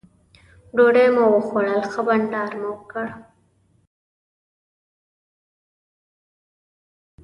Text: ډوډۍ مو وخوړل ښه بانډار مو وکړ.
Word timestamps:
ډوډۍ 0.75 1.07
مو 1.15 1.23
وخوړل 1.33 1.81
ښه 1.91 2.01
بانډار 2.07 2.51
مو 2.61 2.69
وکړ. 2.77 3.07